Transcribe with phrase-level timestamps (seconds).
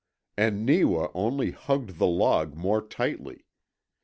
[0.35, 3.45] And Neewa only hugged the log more tightly.